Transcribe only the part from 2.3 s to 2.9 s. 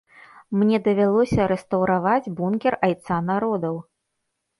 бункер